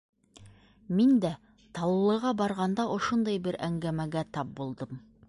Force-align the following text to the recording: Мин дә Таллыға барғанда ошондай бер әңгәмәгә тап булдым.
Мин 0.99 1.11
дә 1.25 1.31
Таллыға 1.79 2.31
барғанда 2.39 2.87
ошондай 2.97 3.43
бер 3.49 3.59
әңгәмәгә 3.69 4.25
тап 4.39 4.57
булдым. 4.63 5.03